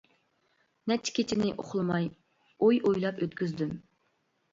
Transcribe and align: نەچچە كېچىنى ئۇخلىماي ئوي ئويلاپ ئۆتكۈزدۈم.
نەچچە 0.91 1.11
كېچىنى 1.17 1.51
ئۇخلىماي 1.63 2.07
ئوي 2.13 2.79
ئويلاپ 2.89 3.21
ئۆتكۈزدۈم. 3.27 3.77